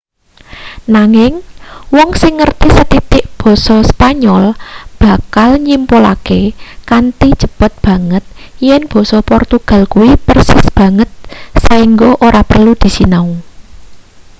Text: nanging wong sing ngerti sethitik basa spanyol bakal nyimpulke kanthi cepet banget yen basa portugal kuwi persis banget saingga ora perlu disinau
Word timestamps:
nanging 0.95 1.33
wong 1.95 2.09
sing 2.21 2.33
ngerti 2.39 2.67
sethitik 2.77 3.25
basa 3.39 3.77
spanyol 3.91 4.43
bakal 5.01 5.49
nyimpulke 5.65 6.41
kanthi 6.89 7.29
cepet 7.41 7.71
banget 7.85 8.23
yen 8.65 8.83
basa 8.91 9.17
portugal 9.31 9.81
kuwi 9.93 10.11
persis 10.27 10.65
banget 10.79 11.09
saingga 11.65 12.09
ora 12.27 12.41
perlu 12.51 12.73
disinau 12.81 13.27